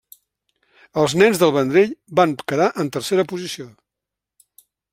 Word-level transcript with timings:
Els 1.01 1.13
Nens 1.23 1.41
del 1.43 1.53
Vendrell 1.57 1.93
van 2.21 2.33
quedar 2.53 2.71
en 2.85 2.91
tercera 2.97 3.27
posició. 3.35 3.69